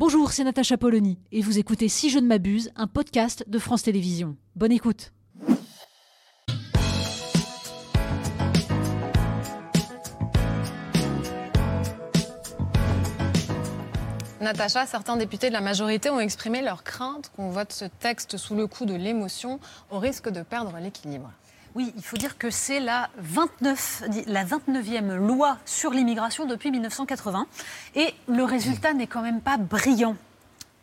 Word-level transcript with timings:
Bonjour, 0.00 0.32
c'est 0.32 0.44
Natacha 0.44 0.78
Polony 0.78 1.18
et 1.30 1.42
vous 1.42 1.58
écoutez 1.58 1.90
Si 1.90 2.08
je 2.08 2.18
ne 2.18 2.26
m'abuse, 2.26 2.70
un 2.74 2.86
podcast 2.86 3.44
de 3.46 3.58
France 3.58 3.82
Télévisions. 3.82 4.34
Bonne 4.56 4.72
écoute. 4.72 5.12
Natacha, 14.40 14.86
certains 14.86 15.18
députés 15.18 15.48
de 15.48 15.52
la 15.52 15.60
majorité 15.60 16.08
ont 16.08 16.18
exprimé 16.18 16.62
leur 16.62 16.82
crainte 16.82 17.30
qu'on 17.36 17.50
vote 17.50 17.74
ce 17.74 17.84
texte 17.84 18.38
sous 18.38 18.54
le 18.54 18.66
coup 18.66 18.86
de 18.86 18.94
l'émotion 18.94 19.60
au 19.90 19.98
risque 19.98 20.30
de 20.30 20.40
perdre 20.40 20.78
l'équilibre. 20.80 21.30
Oui, 21.76 21.92
il 21.96 22.02
faut 22.02 22.16
dire 22.16 22.36
que 22.36 22.50
c'est 22.50 22.80
la, 22.80 23.10
29, 23.18 24.04
la 24.26 24.44
29e 24.44 25.14
loi 25.14 25.56
sur 25.64 25.92
l'immigration 25.92 26.44
depuis 26.44 26.72
1980 26.72 27.46
et 27.94 28.12
le 28.28 28.42
résultat 28.42 28.92
n'est 28.92 29.06
quand 29.06 29.22
même 29.22 29.40
pas 29.40 29.56
brillant. 29.56 30.16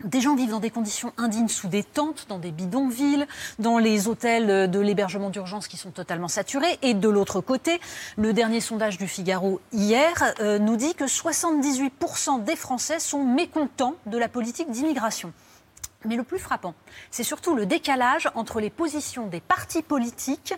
Des 0.04 0.22
gens 0.22 0.36
vivent 0.36 0.52
dans 0.52 0.60
des 0.60 0.70
conditions 0.70 1.12
indignes 1.18 1.48
sous 1.48 1.68
des 1.68 1.84
tentes, 1.84 2.28
dans 2.30 2.38
des 2.38 2.52
bidonvilles, 2.52 3.26
dans 3.58 3.80
les 3.80 4.08
hôtels 4.08 4.70
de 4.70 4.80
l'hébergement 4.80 5.30
d'urgence 5.30 5.68
qui 5.68 5.76
sont 5.76 5.90
totalement 5.90 6.28
saturés. 6.28 6.78
Et 6.84 6.94
de 6.94 7.10
l'autre 7.10 7.42
côté, 7.42 7.82
le 8.16 8.32
dernier 8.32 8.62
sondage 8.62 8.98
du 8.98 9.08
Figaro 9.08 9.60
hier 9.74 10.14
euh, 10.40 10.60
nous 10.60 10.76
dit 10.78 10.94
que 10.94 11.06
78% 11.06 12.44
des 12.44 12.56
Français 12.56 13.00
sont 13.00 13.26
mécontents 13.26 13.96
de 14.06 14.18
la 14.18 14.30
politique 14.30 14.70
d'immigration. 14.70 15.34
Mais 16.06 16.16
le 16.16 16.24
plus 16.24 16.40
frappant, 16.40 16.76
c'est 17.10 17.24
surtout 17.24 17.56
le 17.56 17.66
décalage 17.66 18.30
entre 18.36 18.60
les 18.60 18.70
positions 18.70 19.28
des 19.28 19.42
partis 19.42 19.82
politiques 19.82 20.54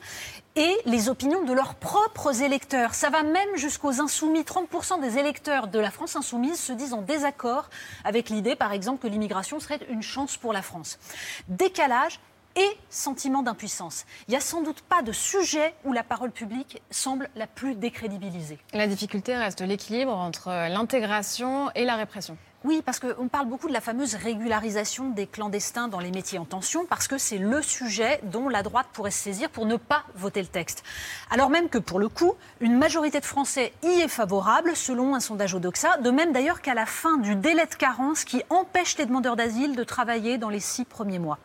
et 0.56 0.76
les 0.86 1.08
opinions 1.08 1.44
de 1.44 1.54
leurs 1.54 1.76
propres 1.76 2.42
électeurs. 2.42 2.94
Ça 2.94 3.10
va 3.10 3.24
même 3.24 3.56
jusqu'aux 3.56 4.02
insoumis. 4.02 4.42
30% 4.42 5.00
des 5.00 5.18
électeurs 5.18 5.68
de 5.68 5.80
la 5.80 5.92
France 5.92 6.16
insoumise 6.16 6.60
se 6.60 6.74
disent 6.74 6.94
en 6.94 7.02
désaccord 7.02 7.70
avec 8.04 8.30
l'idée, 8.30 8.56
par 8.56 8.74
exemple, 8.74 9.02
que 9.02 9.08
l'immigration 9.08 9.60
serait 9.60 9.80
une 9.90 10.04
chance 10.04 10.36
pour 10.36 10.52
la 10.52 10.62
France. 10.62 11.00
Décalage 11.48 12.20
et 12.56 12.78
sentiment 12.90 13.42
d'impuissance. 13.42 14.06
Il 14.28 14.32
n'y 14.32 14.38
a 14.38 14.42
sans 14.42 14.62
doute 14.62 14.82
pas 14.82 15.02
de 15.02 15.12
sujet 15.12 15.74
où 15.86 15.94
la 15.94 16.04
parole 16.04 16.32
publique 16.32 16.82
semble 16.92 17.30
la 17.36 17.48
plus 17.48 17.76
décrédibilisée. 17.76 18.60
La 18.74 18.88
difficulté 18.88 19.36
reste 19.36 19.62
l'équilibre 19.62 20.14
entre 20.14 20.50
l'intégration 20.50 21.72
et 21.76 21.86
la 21.86 21.96
répression. 21.96 22.38
Oui, 22.66 22.82
parce 22.86 23.00
qu'on 23.00 23.30
parle 23.30 23.48
beaucoup 23.48 23.70
de 23.70 23.74
la 23.74 23.80
fameuse 23.80 24.16
régularisation 24.16 25.12
des 25.12 25.28
clandestins 25.28 25.88
dans 25.88 26.02
les 26.02 26.12
métiers 26.12 26.40
en 26.40 26.44
tension, 26.44 26.86
parce 26.86 27.08
que 27.08 27.18
c'est 27.18 27.38
le 27.38 27.62
sujet 27.62 28.20
dont 28.24 28.50
la 28.50 28.64
droite 28.64 28.88
pourrait 28.92 29.12
se 29.12 29.24
saisir 29.24 29.50
pour 29.50 29.66
ne 29.66 29.78
pas 29.78 30.04
voter 30.16 30.42
le 30.42 30.48
texte. 30.48 30.84
Alors 31.32 31.50
même 31.50 31.70
que 31.70 31.78
pour 31.78 32.00
le 32.00 32.10
coup, 32.10 32.34
une 32.60 32.78
majorité 32.78 33.22
de 33.22 33.26
Français 33.26 33.72
y 33.82 34.02
est 34.02 34.10
favorable, 34.10 34.76
selon 34.76 35.16
un 35.16 35.22
sondage 35.22 35.54
Odoxa, 35.54 36.00
de 36.00 36.12
même 36.12 36.34
d'ailleurs 36.34 36.62
qu'à 36.62 36.74
la 36.74 36.86
fin 36.86 37.16
du 37.16 37.38
délai 37.38 37.66
de 37.66 37.76
carence 37.76 38.26
qui 38.26 38.44
empêche 38.50 38.98
les 38.98 39.06
demandeurs 39.06 39.38
d'asile 39.38 39.78
de 39.78 39.84
travailler 39.86 40.38
dans 40.38 40.50
les 40.50 40.60
six 40.60 40.84
premiers 40.84 41.20
mois. 41.20 41.40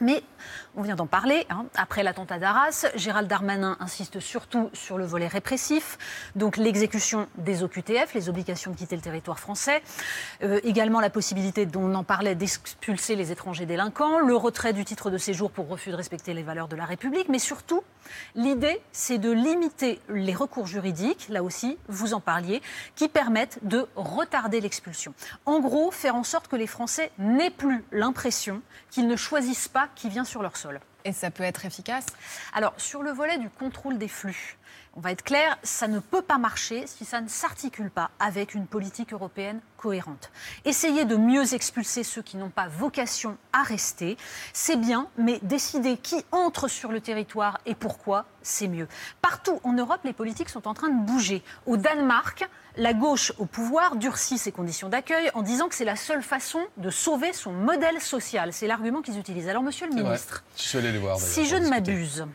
Mais 0.00 0.22
on 0.76 0.82
vient 0.82 0.94
d'en 0.94 1.06
parler. 1.06 1.46
Hein. 1.48 1.64
Après 1.74 2.02
l'attentat 2.02 2.38
d'Arras, 2.38 2.86
Gérald 2.96 3.28
Darmanin 3.28 3.78
insiste 3.80 4.20
surtout 4.20 4.68
sur 4.74 4.98
le 4.98 5.06
volet 5.06 5.26
répressif, 5.26 5.96
donc 6.36 6.58
l'exécution 6.58 7.28
des 7.38 7.62
OQTF, 7.62 8.12
les 8.12 8.28
obligations 8.28 8.72
de 8.72 8.76
quitter 8.76 8.94
le 8.94 9.00
territoire 9.00 9.38
français, 9.38 9.82
euh, 10.42 10.60
également 10.64 11.00
la 11.00 11.08
possibilité, 11.08 11.64
dont 11.64 11.84
on 11.84 11.94
en 11.94 12.04
parlait, 12.04 12.34
d'expulser 12.34 13.16
les 13.16 13.32
étrangers 13.32 13.64
délinquants, 13.64 14.18
le 14.18 14.36
retrait 14.36 14.74
du 14.74 14.84
titre 14.84 15.10
de 15.10 15.16
séjour 15.16 15.50
pour 15.50 15.66
refus 15.66 15.90
de 15.90 15.96
respecter 15.96 16.34
les 16.34 16.42
valeurs 16.42 16.68
de 16.68 16.76
la 16.76 16.84
République, 16.84 17.30
mais 17.30 17.38
surtout, 17.38 17.82
l'idée, 18.34 18.82
c'est 18.92 19.18
de 19.18 19.30
limiter 19.30 20.00
les 20.10 20.34
recours 20.34 20.66
juridiques, 20.66 21.28
là 21.30 21.42
aussi, 21.42 21.78
vous 21.88 22.12
en 22.12 22.20
parliez, 22.20 22.60
qui 22.96 23.08
permettent 23.08 23.60
de 23.62 23.86
retarder 23.96 24.60
l'expulsion. 24.60 25.14
En 25.46 25.60
gros, 25.60 25.90
faire 25.90 26.16
en 26.16 26.24
sorte 26.24 26.48
que 26.48 26.56
les 26.56 26.66
Français 26.66 27.10
n'aient 27.18 27.50
plus 27.50 27.82
l'impression 27.92 28.60
qu'ils 28.90 29.06
ne 29.06 29.16
choisissent 29.16 29.68
pas 29.68 29.85
qui 29.94 30.08
vient 30.08 30.24
sur 30.24 30.42
leur 30.42 30.56
sol. 30.56 30.80
Et 31.06 31.12
ça 31.12 31.30
peut 31.30 31.44
être 31.44 31.64
efficace 31.64 32.06
Alors, 32.52 32.74
sur 32.78 33.04
le 33.04 33.12
volet 33.12 33.38
du 33.38 33.48
contrôle 33.48 33.96
des 33.96 34.08
flux, 34.08 34.58
on 34.96 35.00
va 35.00 35.12
être 35.12 35.22
clair, 35.22 35.56
ça 35.62 35.86
ne 35.86 36.00
peut 36.00 36.22
pas 36.22 36.38
marcher 36.38 36.86
si 36.88 37.04
ça 37.04 37.20
ne 37.20 37.28
s'articule 37.28 37.90
pas 37.90 38.10
avec 38.18 38.54
une 38.54 38.66
politique 38.66 39.12
européenne 39.12 39.60
cohérente. 39.76 40.30
Essayer 40.64 41.04
de 41.04 41.16
mieux 41.16 41.54
expulser 41.54 42.02
ceux 42.02 42.22
qui 42.22 42.38
n'ont 42.38 42.50
pas 42.50 42.66
vocation 42.66 43.36
à 43.52 43.62
rester, 43.62 44.16
c'est 44.52 44.76
bien, 44.76 45.06
mais 45.16 45.38
décider 45.42 45.96
qui 45.96 46.24
entre 46.32 46.66
sur 46.66 46.90
le 46.90 47.00
territoire 47.00 47.60
et 47.66 47.76
pourquoi, 47.76 48.24
c'est 48.42 48.68
mieux. 48.68 48.88
Partout 49.20 49.60
en 49.64 49.74
Europe, 49.74 50.00
les 50.02 50.12
politiques 50.12 50.48
sont 50.48 50.66
en 50.66 50.74
train 50.74 50.88
de 50.88 51.06
bouger. 51.06 51.42
Au 51.66 51.76
Danemark, 51.76 52.48
la 52.78 52.92
gauche 52.92 53.32
au 53.38 53.46
pouvoir 53.46 53.96
durcit 53.96 54.38
ses 54.38 54.52
conditions 54.52 54.88
d'accueil 54.88 55.30
en 55.34 55.42
disant 55.42 55.68
que 55.68 55.74
c'est 55.74 55.84
la 55.84 55.96
seule 55.96 56.22
façon 56.22 56.60
de 56.76 56.90
sauver 56.90 57.32
son 57.32 57.52
modèle 57.52 58.00
social. 58.00 58.52
C'est 58.52 58.66
l'argument 58.66 59.02
qu'ils 59.02 59.18
utilisent. 59.18 59.48
Alors, 59.48 59.62
monsieur 59.62 59.86
le 59.88 59.94
ministre, 59.94 60.44
voir, 60.98 61.18
si 61.18 61.46
je 61.46 61.56
ne 61.56 61.68
m'abuse, 61.68 62.26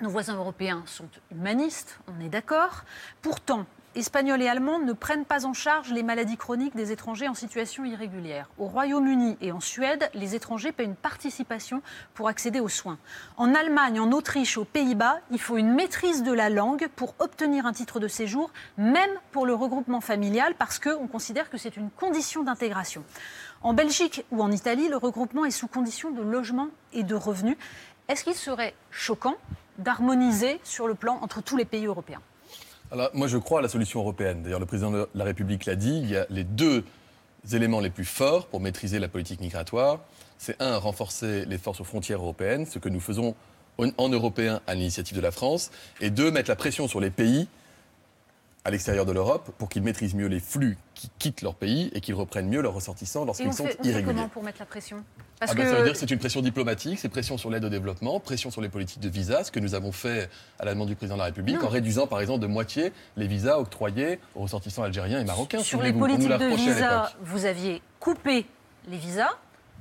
nos 0.00 0.10
voisins 0.10 0.36
européens 0.36 0.82
sont 0.86 1.08
humanistes, 1.30 1.98
on 2.08 2.24
est 2.24 2.28
d'accord. 2.28 2.84
Pourtant, 3.22 3.66
Espagnols 3.98 4.42
et 4.42 4.48
Allemands 4.48 4.78
ne 4.78 4.92
prennent 4.92 5.24
pas 5.24 5.44
en 5.44 5.52
charge 5.52 5.90
les 5.90 6.04
maladies 6.04 6.36
chroniques 6.36 6.76
des 6.76 6.92
étrangers 6.92 7.26
en 7.26 7.34
situation 7.34 7.84
irrégulière. 7.84 8.48
Au 8.56 8.66
Royaume-Uni 8.66 9.36
et 9.40 9.50
en 9.50 9.58
Suède, 9.58 10.08
les 10.14 10.36
étrangers 10.36 10.70
paient 10.70 10.84
une 10.84 10.94
participation 10.94 11.82
pour 12.14 12.28
accéder 12.28 12.60
aux 12.60 12.68
soins. 12.68 12.98
En 13.38 13.56
Allemagne, 13.56 13.98
en 13.98 14.12
Autriche, 14.12 14.56
aux 14.56 14.64
Pays-Bas, 14.64 15.18
il 15.32 15.40
faut 15.40 15.56
une 15.56 15.74
maîtrise 15.74 16.22
de 16.22 16.30
la 16.30 16.48
langue 16.48 16.86
pour 16.94 17.16
obtenir 17.18 17.66
un 17.66 17.72
titre 17.72 17.98
de 17.98 18.06
séjour, 18.06 18.52
même 18.76 19.10
pour 19.32 19.46
le 19.46 19.54
regroupement 19.54 20.00
familial, 20.00 20.54
parce 20.56 20.78
qu'on 20.78 21.08
considère 21.08 21.50
que 21.50 21.58
c'est 21.58 21.76
une 21.76 21.90
condition 21.90 22.44
d'intégration. 22.44 23.02
En 23.62 23.72
Belgique 23.72 24.24
ou 24.30 24.44
en 24.44 24.52
Italie, 24.52 24.86
le 24.86 24.96
regroupement 24.96 25.44
est 25.44 25.50
sous 25.50 25.66
condition 25.66 26.12
de 26.12 26.22
logement 26.22 26.68
et 26.92 27.02
de 27.02 27.16
revenus. 27.16 27.56
Est-ce 28.06 28.22
qu'il 28.22 28.36
serait 28.36 28.74
choquant 28.92 29.34
d'harmoniser 29.78 30.60
sur 30.62 30.86
le 30.86 30.94
plan 30.94 31.18
entre 31.20 31.42
tous 31.42 31.56
les 31.56 31.64
pays 31.64 31.86
européens? 31.86 32.20
Moi, 33.12 33.28
je 33.28 33.36
crois 33.36 33.58
à 33.58 33.62
la 33.62 33.68
solution 33.68 34.00
européenne. 34.00 34.42
D'ailleurs, 34.42 34.60
le 34.60 34.66
président 34.66 34.90
de 34.90 35.08
la 35.14 35.24
République 35.24 35.66
l'a 35.66 35.76
dit, 35.76 35.98
il 35.98 36.10
y 36.10 36.16
a 36.16 36.26
les 36.30 36.44
deux 36.44 36.84
éléments 37.52 37.80
les 37.80 37.90
plus 37.90 38.04
forts 38.04 38.46
pour 38.46 38.60
maîtriser 38.60 38.98
la 38.98 39.08
politique 39.08 39.40
migratoire. 39.40 40.00
C'est 40.38 40.60
un, 40.60 40.78
renforcer 40.78 41.44
les 41.44 41.58
forces 41.58 41.80
aux 41.80 41.84
frontières 41.84 42.20
européennes, 42.20 42.64
ce 42.66 42.78
que 42.78 42.88
nous 42.88 43.00
faisons 43.00 43.34
en 43.78 44.08
européen 44.08 44.60
à 44.66 44.74
l'initiative 44.74 45.16
de 45.16 45.22
la 45.22 45.30
France, 45.30 45.70
et 46.00 46.10
deux, 46.10 46.30
mettre 46.30 46.50
la 46.50 46.56
pression 46.56 46.88
sur 46.88 47.00
les 47.00 47.10
pays 47.10 47.46
à 48.68 48.70
l'extérieur 48.70 49.06
de 49.06 49.12
l'Europe 49.12 49.50
pour 49.56 49.70
qu'ils 49.70 49.82
maîtrisent 49.82 50.14
mieux 50.14 50.26
les 50.26 50.40
flux 50.40 50.76
qui 50.94 51.10
quittent 51.18 51.40
leur 51.40 51.54
pays 51.54 51.90
et 51.94 52.02
qu'ils 52.02 52.14
reprennent 52.14 52.48
mieux 52.48 52.60
leurs 52.60 52.74
ressortissants 52.74 53.24
lorsqu'ils 53.24 53.52
sont 53.54 53.64
fait, 53.64 53.78
on 53.80 53.84
irréguliers. 53.84 54.12
Fait 54.12 54.14
comment 54.14 54.28
pour 54.28 54.42
mettre 54.42 54.58
la 54.60 54.66
pression? 54.66 55.02
Parce 55.40 55.52
ah 55.52 55.54
ben, 55.54 55.64
que... 55.64 55.70
Ça 55.70 55.76
veut 55.76 55.84
dire 55.84 55.92
que 55.94 55.98
c'est 55.98 56.10
une 56.10 56.18
pression 56.18 56.42
diplomatique, 56.42 56.98
c'est 56.98 57.08
pression 57.08 57.38
sur 57.38 57.48
l'aide 57.48 57.64
au 57.64 57.70
développement, 57.70 58.20
pression 58.20 58.50
sur 58.50 58.60
les 58.60 58.68
politiques 58.68 59.00
de 59.00 59.08
visa, 59.08 59.42
ce 59.42 59.50
que 59.50 59.58
nous 59.58 59.74
avons 59.74 59.90
fait 59.90 60.28
à 60.58 60.66
la 60.66 60.74
demande 60.74 60.88
du 60.88 60.96
président 60.96 61.16
de 61.16 61.20
la 61.20 61.26
République, 61.26 61.64
en 61.64 61.68
réduisant 61.68 62.06
par 62.06 62.20
exemple 62.20 62.40
de 62.40 62.46
moitié 62.46 62.92
les 63.16 63.26
visas 63.26 63.56
octroyés 63.56 64.20
aux 64.34 64.42
ressortissants 64.42 64.82
algériens 64.82 65.20
et 65.20 65.24
marocains. 65.24 65.60
Sur 65.60 65.80
les 65.80 65.94
politiques 65.94 66.28
de 66.28 66.54
visa, 66.54 67.10
vous 67.22 67.46
aviez 67.46 67.80
coupé 68.00 68.44
les 68.86 68.98
visas 68.98 69.30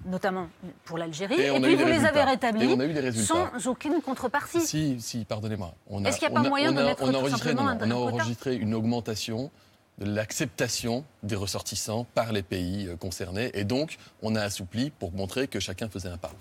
notamment 0.06 0.48
pour 0.86 0.98
l'Algérie, 0.98 1.40
et, 1.40 1.60
puis 1.60 1.76
vous 1.76 1.86
les 1.86 2.06
avez 2.06 2.24
rétablis 2.24 2.78
sans 3.26 3.68
aucune 3.68 4.02
contrepartie. 4.02 4.62
Si, 4.62 5.02
si, 5.02 5.26
pardonnez-moi. 5.26 5.74
Est-ce 6.06 6.20
qu'il 6.20 6.30
n'y 6.30 6.38
a 6.38 6.42
pas 6.42 6.48
moyen 6.48 6.72
de 6.72 6.82
mettre 6.82 7.04
on 7.04 7.14
a 7.14 7.18
enregistré, 7.18 7.54
non, 7.54 7.78
on 7.82 7.92
a 7.92 7.96
enregistré 7.96 8.56
une 8.56 8.74
augmentation 8.74 9.52
de 9.98 10.06
l'acceptation 10.06 11.04
des 11.24 11.36
ressortissants 11.36 12.06
par 12.14 12.32
les 12.32 12.44
pays 12.44 12.88
euh, 12.88 12.96
concernés. 12.96 13.50
Et 13.56 13.64
donc, 13.64 13.98
on 14.22 14.36
a 14.36 14.42
assoupli 14.42 14.92
pour 14.92 15.12
montrer 15.12 15.48
que 15.48 15.60
chacun 15.60 15.90
faisait 15.90 16.10
un 16.10 16.18
pas. 16.18 16.32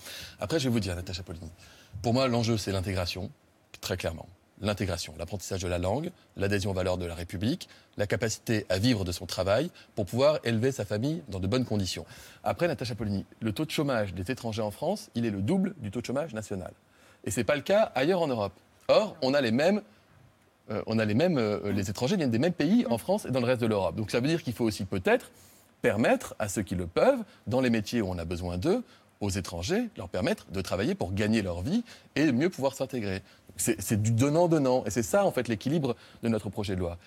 Après, 0.40 0.58
je 0.58 0.64
vais 0.64 0.72
vous 0.72 0.80
dire, 0.80 0.94
Natacha 0.94 1.22
Polini, 1.22 1.50
pour 2.02 2.12
moi, 2.12 2.28
l'enjeu, 2.28 2.58
c'est 2.58 2.72
l'intégration, 2.72 3.30
très 3.80 3.96
clairement 3.96 4.26
l'intégration, 4.60 5.14
l'apprentissage 5.18 5.62
de 5.62 5.68
la 5.68 5.78
langue, 5.78 6.10
l'adhésion 6.36 6.70
aux 6.70 6.74
valeurs 6.74 6.98
de 6.98 7.06
la 7.06 7.14
République, 7.14 7.68
la 7.96 8.06
capacité 8.06 8.66
à 8.68 8.78
vivre 8.78 9.04
de 9.04 9.12
son 9.12 9.26
travail 9.26 9.70
pour 9.94 10.06
pouvoir 10.06 10.38
élever 10.44 10.72
sa 10.72 10.84
famille 10.84 11.22
dans 11.28 11.40
de 11.40 11.46
bonnes 11.46 11.64
conditions. 11.64 12.06
Après, 12.44 12.68
Natacha 12.68 12.94
Polony, 12.94 13.24
le 13.40 13.52
taux 13.52 13.64
de 13.64 13.70
chômage 13.70 14.14
des 14.14 14.30
étrangers 14.30 14.62
en 14.62 14.70
France, 14.70 15.10
il 15.14 15.26
est 15.26 15.30
le 15.30 15.42
double 15.42 15.74
du 15.78 15.90
taux 15.90 16.00
de 16.00 16.06
chômage 16.06 16.34
national. 16.34 16.72
Et 17.24 17.30
ce 17.30 17.40
n'est 17.40 17.44
pas 17.44 17.56
le 17.56 17.62
cas 17.62 17.92
ailleurs 17.94 18.22
en 18.22 18.28
Europe. 18.28 18.52
Or, 18.88 19.16
on 19.22 19.34
a 19.34 19.40
les 19.40 19.50
mêmes 19.52 19.82
euh, 20.70 20.82
on 20.86 20.98
a 20.98 21.04
les 21.04 21.14
mêmes, 21.14 21.38
euh, 21.38 21.72
les 21.72 21.90
étrangers 21.90 22.16
viennent 22.16 22.30
des 22.30 22.40
mêmes 22.40 22.52
pays 22.52 22.86
en 22.90 22.98
France 22.98 23.24
et 23.24 23.30
dans 23.30 23.38
le 23.38 23.46
reste 23.46 23.60
de 23.60 23.66
l'Europe. 23.66 23.94
Donc 23.94 24.10
ça 24.10 24.18
veut 24.18 24.26
dire 24.26 24.42
qu'il 24.42 24.52
faut 24.52 24.64
aussi 24.64 24.84
peut-être 24.84 25.30
permettre 25.80 26.34
à 26.38 26.48
ceux 26.48 26.62
qui 26.62 26.74
le 26.74 26.86
peuvent, 26.86 27.22
dans 27.46 27.60
les 27.60 27.70
métiers 27.70 28.02
où 28.02 28.08
on 28.08 28.18
a 28.18 28.24
besoin 28.24 28.58
d'eux, 28.58 28.82
aux 29.20 29.30
étrangers, 29.30 29.88
leur 29.96 30.08
permettre 30.08 30.46
de 30.50 30.60
travailler 30.60 30.94
pour 30.94 31.12
gagner 31.14 31.40
leur 31.40 31.62
vie 31.62 31.84
et 32.16 32.32
mieux 32.32 32.50
pouvoir 32.50 32.74
s'intégrer. 32.74 33.22
C'est 33.56 34.00
du 34.00 34.12
donnant-donnant. 34.12 34.84
Et 34.86 34.90
c'est 34.90 35.02
ça, 35.02 35.24
en 35.24 35.30
fait, 35.30 35.48
l'équilibre 35.48 35.96
de 36.22 36.28
notre 36.28 36.50
projet 36.50 36.74
de 36.74 36.80
loi. 36.80 36.98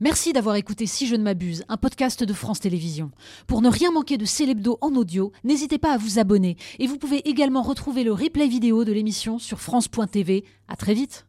Merci 0.00 0.32
d'avoir 0.32 0.56
écouté 0.56 0.86
Si 0.86 1.06
je 1.06 1.14
ne 1.14 1.22
m'abuse, 1.22 1.64
un 1.68 1.76
podcast 1.76 2.24
de 2.24 2.32
France 2.32 2.60
Télévisions. 2.60 3.10
Pour 3.46 3.62
ne 3.62 3.70
rien 3.70 3.90
manquer 3.92 4.18
de 4.18 4.24
Célébdo 4.24 4.76
en 4.80 4.94
audio, 4.96 5.32
n'hésitez 5.44 5.78
pas 5.78 5.92
à 5.92 5.96
vous 5.96 6.18
abonner. 6.18 6.56
Et 6.78 6.86
vous 6.86 6.98
pouvez 6.98 7.26
également 7.28 7.62
retrouver 7.62 8.04
le 8.04 8.12
replay 8.12 8.48
vidéo 8.48 8.84
de 8.84 8.92
l'émission 8.92 9.38
sur 9.38 9.60
France.tv. 9.60 10.44
À 10.68 10.76
très 10.76 10.94
vite. 10.94 11.26